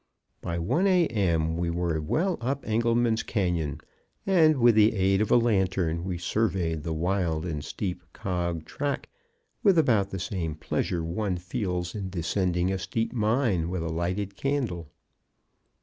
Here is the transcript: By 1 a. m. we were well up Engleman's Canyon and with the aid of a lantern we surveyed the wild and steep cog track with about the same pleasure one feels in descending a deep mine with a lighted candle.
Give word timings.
By 0.41 0.57
1 0.57 0.87
a. 0.87 1.05
m. 1.09 1.57
we 1.57 1.69
were 1.69 2.01
well 2.01 2.39
up 2.41 2.65
Engleman's 2.67 3.21
Canyon 3.21 3.77
and 4.25 4.57
with 4.57 4.73
the 4.73 4.93
aid 4.95 5.21
of 5.21 5.29
a 5.29 5.35
lantern 5.37 6.03
we 6.03 6.17
surveyed 6.17 6.81
the 6.81 6.91
wild 6.91 7.45
and 7.45 7.63
steep 7.63 8.01
cog 8.11 8.65
track 8.65 9.09
with 9.61 9.77
about 9.77 10.09
the 10.09 10.17
same 10.17 10.55
pleasure 10.55 11.03
one 11.03 11.37
feels 11.37 11.93
in 11.93 12.09
descending 12.09 12.71
a 12.71 12.79
deep 12.79 13.13
mine 13.13 13.69
with 13.69 13.83
a 13.83 13.93
lighted 13.93 14.35
candle. 14.35 14.89